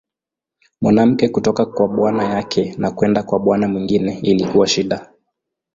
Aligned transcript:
Mwanamke 0.81 1.29
kutoka 1.29 1.65
kwa 1.65 1.87
bwana 1.87 2.23
yake 2.23 2.75
na 2.77 2.91
kwenda 2.91 3.23
kwa 3.23 3.39
bwana 3.39 3.67
mwingine 3.67 4.19
ilikuwa 4.21 4.67
shida. 4.67 5.09